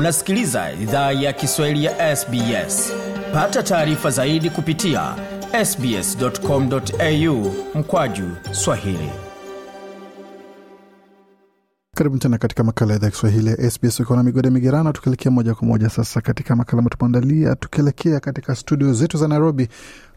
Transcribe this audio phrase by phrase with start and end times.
[0.00, 2.92] unasikiliza idhaa ya kiswahili ya sbs
[3.32, 5.14] pata taarifa zaidi kupitia
[5.64, 9.10] sbscomau mkwaju swahili.
[11.96, 15.54] Karibu tena katika makala ya idhaa kiswahili ya sbs ukiwa na migode migerano tukielekea moja
[15.54, 16.90] kwa moja sasa katika makala ambayo
[17.54, 19.68] tukielekea katika studio zetu za nairobi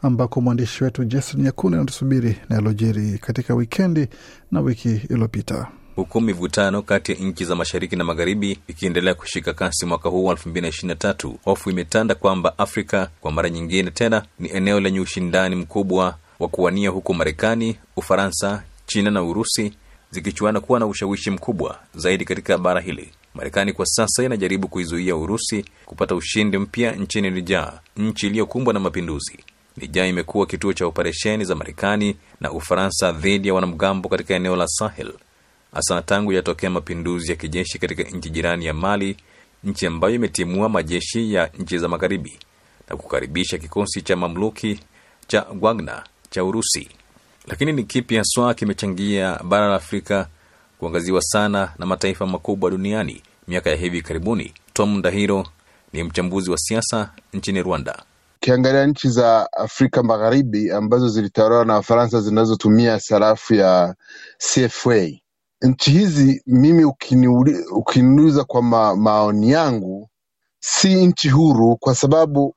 [0.02, 4.07] ambako mwandishi wetu jason nyakuni anatusubiri na yalojiri katika wikendi
[4.52, 9.85] na wiki iliyopita huku mivutano kati ya nchi za mashariki na magharibi ikiendelea kushika kasi
[9.85, 14.99] mwaka huu wa 2023 hofu imetanda kwamba afrika kwa mara nyingine tena ni eneo lenye
[14.99, 19.73] ushindani mkubwa wa kuwania huku marekani ufaransa china na urusi
[20.11, 23.12] zikichuana kuwa na ushawishi mkubwa zaidi katika bara hili.
[23.34, 29.39] Marekani kwa sasa inajaribu kuizuia urusi kupata ushindi mpya nchini nija nchi iliyokumbwa na mapinduzi.
[29.77, 34.67] Nijaa imekuwa kituo cha operesheni za marekani na ufaransa dhidi ya wanamgambo katika eneo la
[34.67, 35.13] sahel
[35.73, 39.18] hasa tangu yatokea mapinduzi ya kijeshi katika nchi jirani ya mali
[39.63, 42.40] nchi ambayo imetimua majeshi ya nchi za magharibi
[42.90, 44.80] na kukaribisha kikosi cha mamluki
[45.27, 46.90] cha wagner cha urusi.
[47.48, 50.27] Lakini ni kipi haswa kimechangia bara la afrika
[50.80, 53.21] kuangaziwa sana na mataifa makubwa duniani?
[53.48, 55.46] Miaka ya hivi karibuni tom ndahiro
[55.93, 58.04] ni mchambuzi wa siasa nchini rwanda.
[58.37, 63.96] Ukiangalia nchi za afrika magharibi ambazo zilitawaliwa na wafaransa zinazotumia sarafu ya
[64.38, 65.22] cfa
[65.63, 70.09] nchi hizi mimi ukiniuli- ukiniuliza kwa ma, maoni yangu
[70.59, 72.56] si nchi huru kwa sababu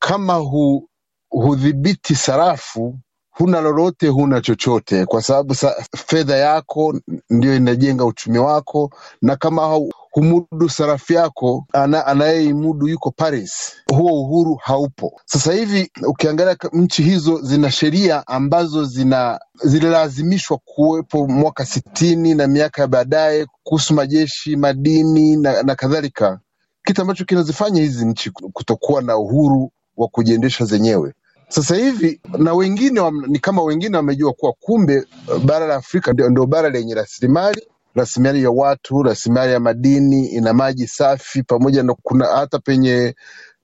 [0.00, 0.90] kama hu,
[1.30, 2.98] hudhibiti sarafu
[3.30, 5.06] huna lolote huna chochote.
[5.06, 7.00] Kwa sababu sa, fedha yako
[7.30, 8.90] ndio inajenga uchumi wako
[9.22, 9.66] na kama
[10.10, 13.72] humudu sarafu yako ana, anayeimudu yuko paris.
[13.94, 15.20] Huo uhuru haupo.
[15.24, 22.82] Sasa hivi ukiangalia nchi hizo zina sheria ambazo zina zililazimishwa kuwepo mwaka sitini na miaka
[22.82, 26.40] ya baadaye kuhusu majeshi madini na, na kadhalika.
[26.84, 31.14] Kitu ambacho kinazifanya hizi nchi kutokuwa na uhuru wa kujiendesha zenyewe.
[31.48, 36.12] Sasa hivi na wengine wa, ni kama wengine wamejua kuwa kumbe eh, bara la Afrika
[36.12, 37.62] ndio, ndio bara lenye rasilimali
[37.94, 43.14] rasilimali ya watu, rasilimali ya madini, ina maji safi, pamoja na kuna hata penye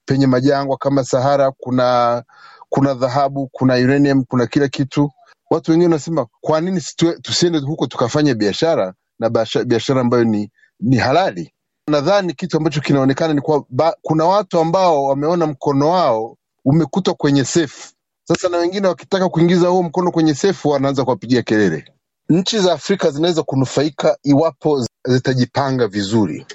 [0.05, 2.23] penye majangwa kama Sahara kuna
[2.69, 5.11] kuna dhahabu, kuna uranium, kuna kila kitu.
[5.51, 6.81] Watu wengine wanasema kwa nini
[7.23, 9.31] tusiende huko tukafanya biashara na
[9.67, 11.53] biashara ambayo ni ni halali.
[11.89, 17.45] Nadhani kitu ambacho kinaonekana ni kwa ba, kuna watu ambao wameona mkono wao umekutwa kwenye
[17.45, 17.93] sefu.
[18.25, 21.85] Sasa na wengine wakitaka kuingiza huo mkono kwenye sefu wanaanza kuwapigia kelele.
[22.29, 26.47] Nchi za Afrika zinaweza kunufaika iwapo zitajipanga vizuri.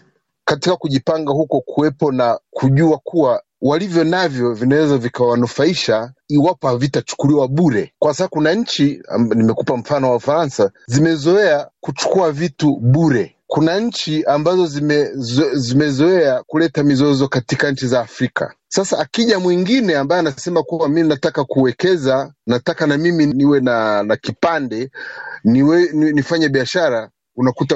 [0.45, 8.13] Katika kujipanga huko, kuwepo na kujua kuwa walivyo navyo vinaweza vikawanufaisha iwapo havitachukuliwa bure, kwa
[8.13, 9.01] sababu kuna nchi
[9.35, 13.35] nimekupa mfano wa Ufaransa zimezoea kuchukua vitu bure.
[13.47, 18.53] Kuna nchi ambazo zimezo, zimezoea kuleta mizozo katika nchi za Afrika.
[18.71, 24.15] Sasa akija mwingine ambaye anasema kuwa mi nataka kuwekeza, nataka na mimi niwe na, na
[24.15, 24.91] kipande
[25.43, 27.75] niwe, ni, nifanye biashara unakuta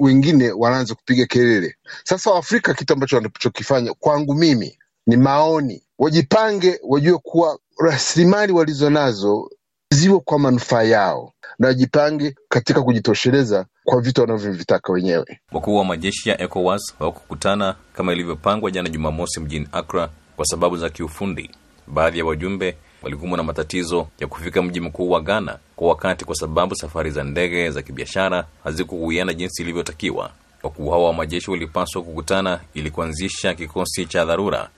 [0.00, 1.74] wengine wanaanza kupiga kelele.
[2.04, 9.50] Sasa Waafrika kitu ambacho wanachokifanya kwangu mimi ni maoni, wajipange, wajue kuwa rasilimali walizonazo
[9.94, 15.40] ziwe kwa manufaa yao, na wajipange katika kujitosheleza kwa vitu wanavyovitaka wenyewe.
[15.52, 20.90] wakuu wa majeshi ya ecowas hawakukutana kama ilivyopangwa jana jumamosi mjini accra kwa sababu za
[20.90, 21.50] kiufundi.
[21.86, 26.34] Baadhi ya wajumbe walikumbwa na matatizo ya kufika mji mkuu wa ghana kwa wakati kwa
[26.34, 30.30] sababu safari za ndege za kibiashara hazikuhuiana jinsi ilivyotakiwa.
[30.62, 34.68] Wakuu hao wa majeshi walipaswa kukutana ili kuanzisha kikosi cha dharura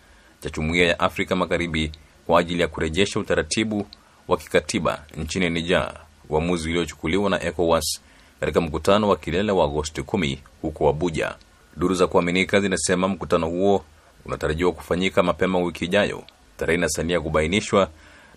[0.41, 1.93] cha jumuiya ya afrika magharibi
[2.26, 3.87] kwa ajili ya kurejesha utaratibu
[4.28, 5.93] wa kikatiba nchini niger.
[6.28, 8.00] Uamuzi uliochukuliwa na ecowas
[8.41, 11.34] katika mkutano wa kilele wa agosti 10 huko abuja.
[11.76, 13.84] Duru za kuaminika zinasema mkutano huo
[14.26, 16.25] unatarajiwa kufanyika mapema wiki ijayo.
[16.56, 17.88] Tarehe inasalia kubainishwa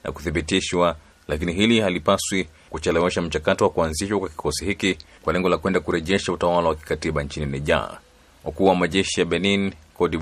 [0.03, 0.95] na kuthibitishwa
[1.27, 6.31] lakini hili halipaswi kuchelewesha mchakato wa kuanzishwa kwa kikosi hiki kwa lengo la kwenda kurejesha
[6.33, 7.97] utawala wa kikatiba nchini niger.
[8.43, 10.19] Wakuu wa majeshi ya benin cote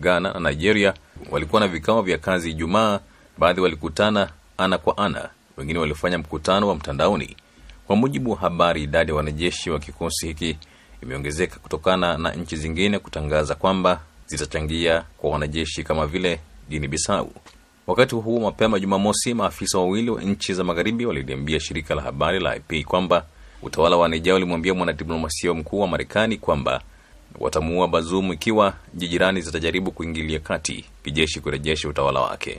[0.00, 0.94] ghana na nigeria
[1.30, 3.00] walikuwa na vikao vya kazi ijumaa.
[3.38, 7.36] Baadhi walikutana ana kwa ana wengine walifanya mkutano wa mtandaoni.
[7.86, 10.58] Kwa mujibu wa habari idadi ya wanajeshi wa kikosi hiki
[11.02, 14.00] imeongezeka kutokana na nchi zingine kutangaza kwamba
[14.36, 17.32] zitachangia kwa wanajeshi kama vile guini bisau
[17.86, 22.56] wakati huu mapema jumamosi maafisa wawili wa nchi za magharibi waliliambia shirika la habari la
[22.56, 23.26] ip kwamba
[23.62, 26.82] utawala wa nija ulimwambia mwanadiplomasia mkuu wa marekani kwamba
[27.40, 32.58] watamuua bazumu ikiwa nchi jirani zitajaribu kuingilia kati kijeshi kurejesha utawala wake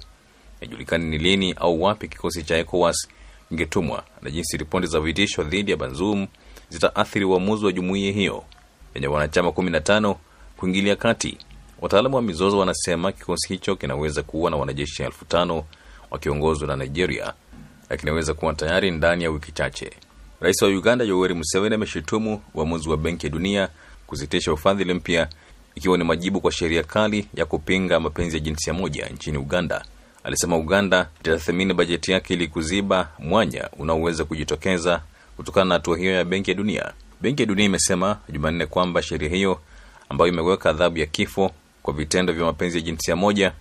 [0.60, 3.08] haijulikani ni lini au wapi kikosi cha ecowas
[3.52, 6.28] ingetumwa na jinsi ripoti za vitisho dhidi ya Bazoum
[6.70, 8.44] zitaathiri uamuzi wa jumuiya hiyo
[8.96, 10.16] yenye wanachama 15
[10.58, 11.38] kuingilia kati.
[11.84, 15.64] Wataalamu wa mizozo wanasema kikosi hicho kinaweza kuwa na wanajeshi elfu tano
[16.12, 17.34] wakiongozwa na Nigeria
[17.90, 19.92] na kinaweza kuwa tayari ndani ya wiki chache.
[20.42, 23.70] Rais wa Uganda Yoweri Museveni ameshutumu uamuzi wa Benki ya Dunia
[24.08, 25.28] kusitisha ufadhili mpya
[25.76, 29.86] ikiwa ni majibu kwa sheria kali ya kupinga mapenzi ya jinsia moja nchini Uganda.
[30.24, 35.02] Alisema Uganda itatathmini bajeti yake ili kuziba mwanya unaoweza kujitokeza
[35.38, 36.94] kutokana na hatua hiyo ya Benki ya Dunia.
[37.22, 39.60] Benki ya Dunia imesema Jumanne kwamba sheria hiyo
[40.10, 41.52] ambayo imeweka adhabu ya kifo
[41.84, 43.52] kwa vitendo vya mapenzi ya jinsia moja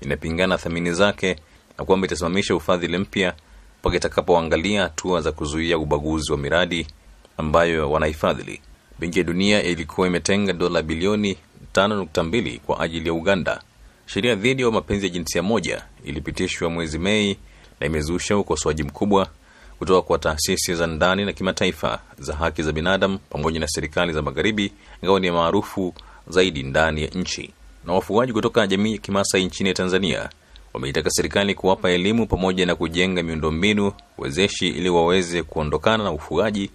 [0.00, 1.36] inapingana na thamini zake
[1.78, 3.34] na kwamba itasimamisha ufadhili mpya
[3.80, 6.86] mpaka itakapoangalia hatua za kuzuia ubaguzi wa miradi
[7.36, 8.60] ambayo wanahifadhili.
[8.98, 11.38] Benki ya Dunia ilikuwa imetenga dola bilioni
[11.74, 13.62] 5.2 kwa ajili ya Uganda.
[14.06, 17.38] Sheria dhidi ya mapenzi ya jinsia moja ilipitishwa mwezi Mei
[17.80, 19.28] na imezusha ukosoaji mkubwa
[19.78, 24.22] kutoka kwa taasisi za ndani na kimataifa za haki za binadamu pamoja na serikali za
[24.22, 25.94] magharibi, ingawa ni maarufu
[26.28, 27.52] zaidi ndani ya nchi.
[27.86, 30.28] Na wafugaji kutoka jamii ya Kimasai nchini Tanzania
[30.72, 36.70] wameitaka serikali kuwapa elimu pamoja na kujenga miundombinu wezeshi ili waweze kuondokana na ufugaji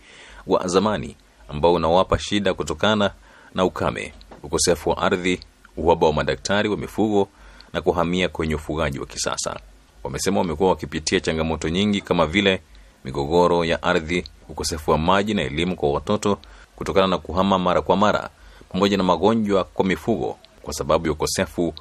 [0.48, 1.16] wa zamani
[1.50, 3.12] ambao unawapa shida kutokana
[3.56, 4.14] na ukame,
[4.44, 5.40] ukosefu wa ardhi,
[5.78, 7.28] uhaba wa madaktari wa mifugo
[7.74, 9.60] na kuhamia kwenye ufugaji wa kisasa.
[10.04, 12.62] Wamesema wamekuwa wakipitia changamoto nyingi kama vile
[13.06, 16.38] migogoro ya ardhi, ukosefu wa maji na elimu kwa watoto
[16.76, 18.30] kutokana na kuhama mara kwa mara,
[18.70, 21.74] pamoja na magonjwa kwa mifugo kwa sababu ya ukosefu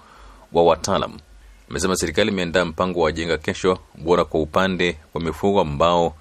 [0.53, 1.13] wa wataalam.
[1.71, 6.15] Amesema serikali imeandaa mpango wa jenga kesho bora kwa upande wa mifugo ambao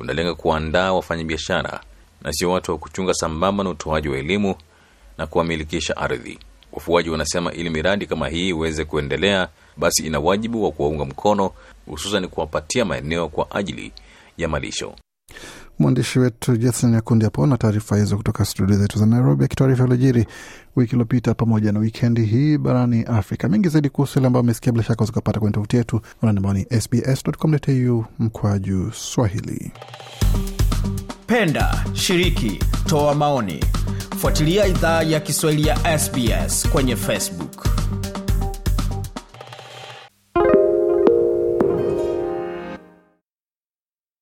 [0.00, 1.80] unalenga kuandaa wafanyabiashara
[2.22, 4.54] na sio watu wa kuchunga, sambamba na utoaji wa elimu
[5.18, 6.38] na kuwamilikisha ardhi.
[6.72, 11.50] wafuaji wanasema ili miradi kama hii iweze kuendelea, basi ina wajibu wa kuwaunga mkono,
[11.86, 13.92] hususan kuwapatia maeneo kwa ajili
[14.38, 14.94] ya malisho.
[15.78, 20.26] Mwandishi wetu Jason Nyakundi hapo na taarifa hizo kutoka studio zetu za Nairobi, akitaarifa yaliyojiri
[20.76, 23.48] wiki iliyopita pamoja na wikendi hii barani Afrika.
[23.48, 28.04] Mengi zaidi kuhusu yale ambayo amesikia, bila shaka uzikapata kwenye tovuti yetu ambao ni sbs.com.au
[28.18, 29.72] mkwaju Swahili.
[31.26, 33.64] Penda, shiriki, toa maoni,
[34.18, 37.47] fuatilia idhaa ya Kiswahili ya SBS kwenye Facebook.